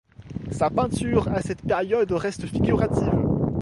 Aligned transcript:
Sa 0.51 0.71
peinture 0.71 1.27
à 1.27 1.43
cette 1.43 1.61
période 1.61 2.11
reste 2.11 2.47
figurative. 2.47 3.11